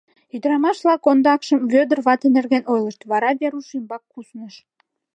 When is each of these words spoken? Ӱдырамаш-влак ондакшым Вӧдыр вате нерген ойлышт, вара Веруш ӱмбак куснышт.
Ӱдырамаш-влак 0.35 1.03
ондакшым 1.11 1.59
Вӧдыр 1.71 1.99
вате 2.05 2.27
нерген 2.37 2.63
ойлышт, 2.73 3.01
вара 3.09 3.29
Веруш 3.39 3.67
ӱмбак 3.77 4.03
куснышт. 4.11 4.63